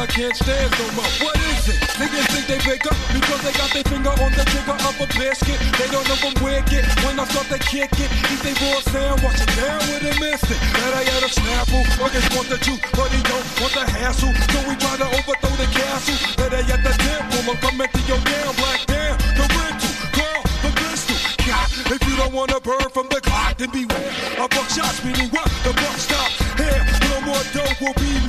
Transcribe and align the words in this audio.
I 0.00 0.06
can't 0.06 0.32
stand 0.32 0.72
no 0.80 0.86
more. 0.96 1.12
What 1.20 1.36
is 1.52 1.68
it? 1.68 1.76
Niggas 2.00 2.24
think 2.32 2.48
they 2.48 2.56
big 2.64 2.80
up 2.88 2.96
because 3.12 3.44
they 3.44 3.52
got 3.52 3.68
their 3.68 3.84
finger 3.84 4.08
on 4.08 4.32
the 4.32 4.48
trigger 4.48 4.72
of 4.72 4.96
a 4.96 5.04
basket. 5.12 5.60
They 5.76 5.92
don't 5.92 6.08
know 6.08 6.16
I'm 6.24 6.32
wicked. 6.40 6.88
When 7.04 7.20
I 7.20 7.28
start 7.28 7.52
to 7.52 7.60
kick 7.60 7.92
it, 8.00 8.08
eat 8.32 8.40
they 8.40 8.56
raw 8.64 8.80
sound, 8.80 9.20
watch 9.20 9.44
it 9.44 9.52
down 9.60 9.76
with 9.92 10.08
a 10.08 10.16
instant. 10.24 10.56
Better 10.72 10.96
I 10.96 11.04
had 11.04 11.20
a 11.20 11.28
snapple. 11.28 11.84
Buggers 12.00 12.24
want 12.32 12.48
the 12.48 12.56
juice, 12.64 12.80
but 12.96 13.12
he 13.12 13.20
don't 13.28 13.44
want 13.60 13.76
the 13.76 13.84
hassle. 13.84 14.32
So 14.48 14.58
we 14.64 14.72
try 14.80 14.96
to 15.04 15.08
overthrow 15.20 15.52
the 15.60 15.68
castle. 15.68 16.16
Better 16.32 16.64
I 16.64 16.72
at 16.72 16.80
the 16.80 16.96
temple. 16.96 17.52
I'm 17.52 17.58
coming 17.60 17.90
to 17.92 18.00
your 18.08 18.20
damn 18.24 18.56
black 18.56 18.80
damn. 18.88 19.20
The 19.36 19.44
rental, 19.52 19.92
call 20.16 20.40
the 20.64 20.70
pistol. 20.80 21.20
God, 21.44 21.68
if 21.92 22.00
you 22.08 22.16
don't 22.16 22.32
wanna 22.32 22.56
burn 22.64 22.88
from 22.88 23.12
the 23.12 23.20
clock, 23.20 23.60
then 23.60 23.68
beware. 23.68 24.16
I 24.40 24.48
buckshots 24.48 25.04
meaning 25.04 25.28
what? 25.28 25.44
The 25.60 25.76
buck 25.76 25.96
stops. 26.00 26.40
Here, 26.56 26.80
no 27.04 27.20
more 27.28 27.44
dough 27.52 27.76
will 27.84 27.96
be 28.00 28.19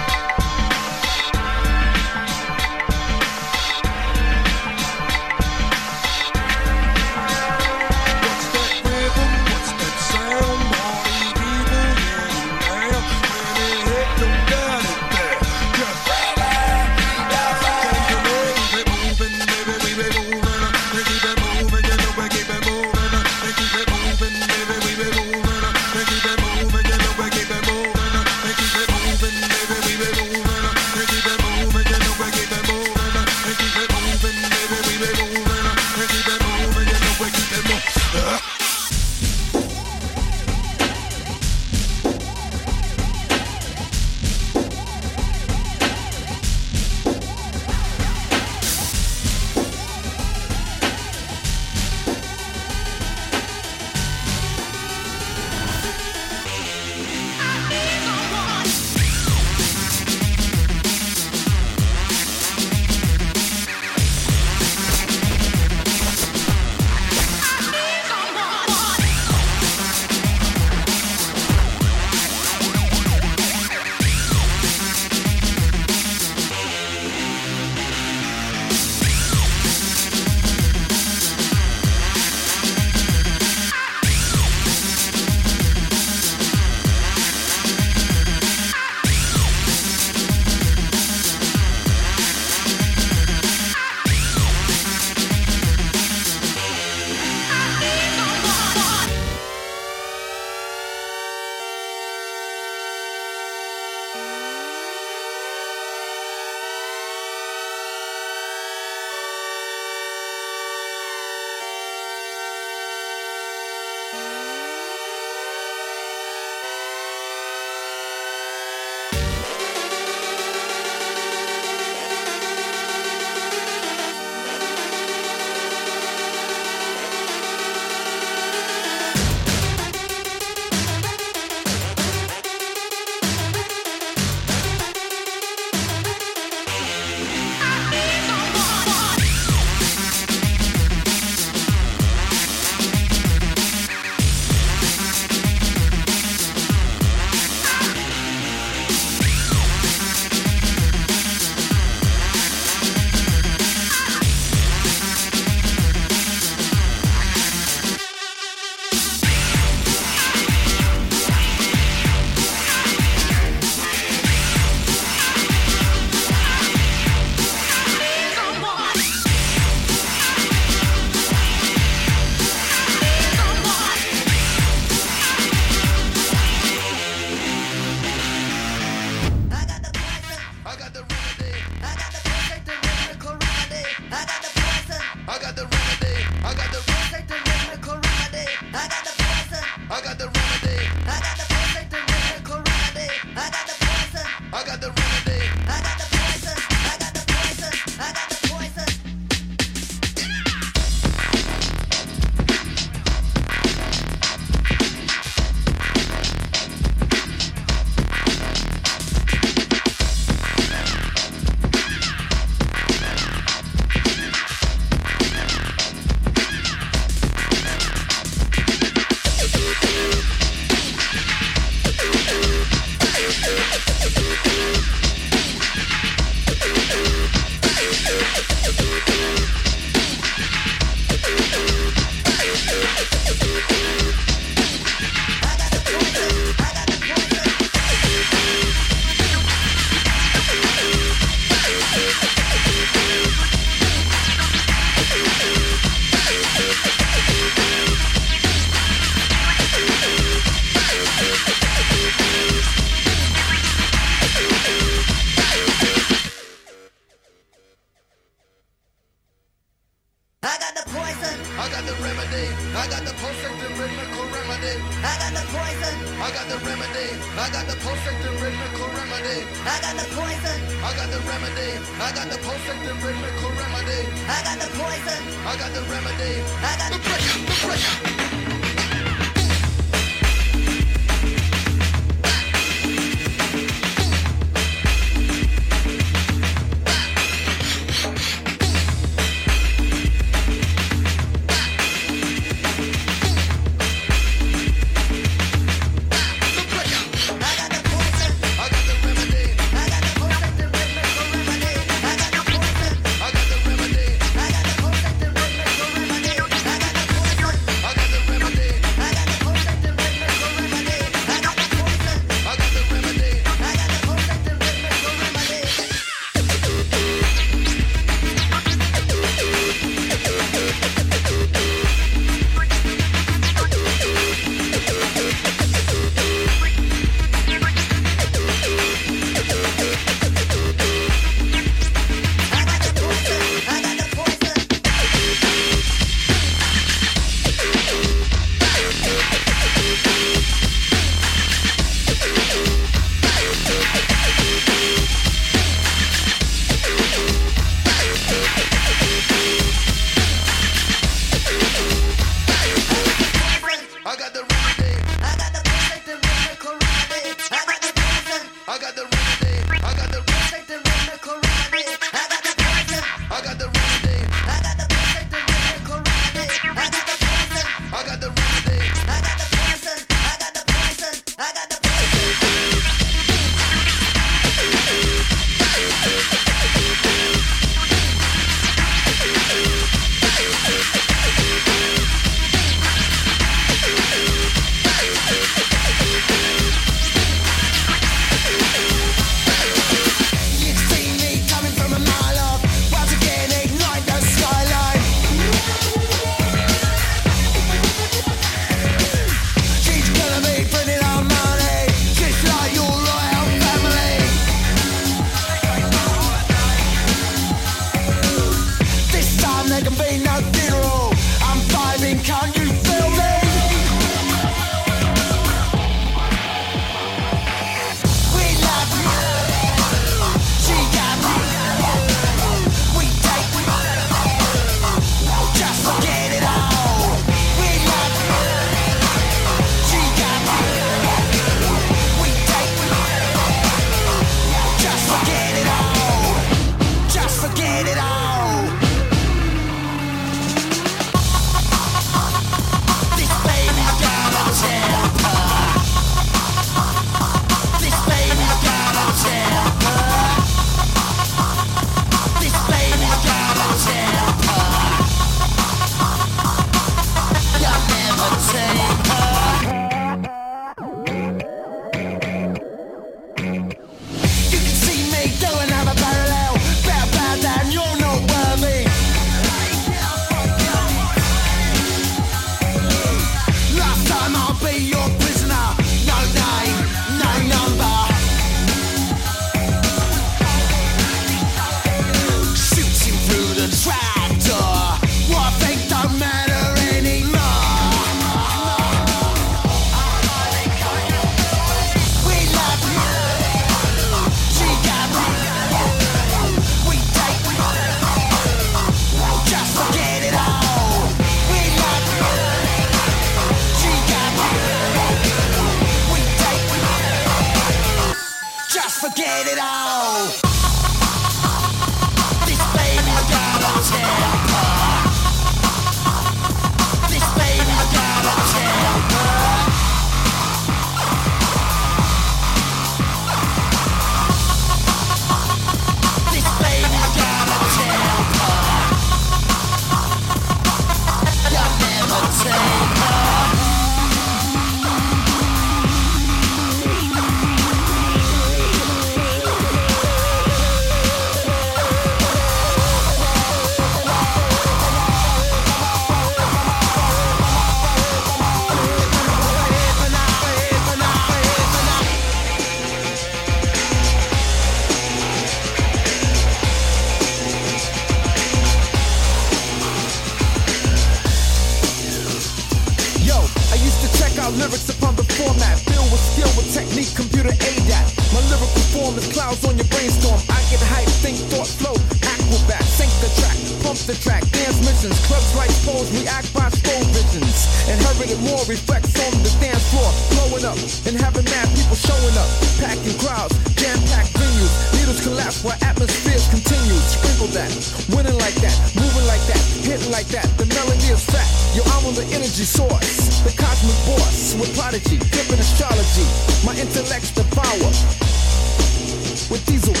with 599.51 599.65
diesel 599.65 600.00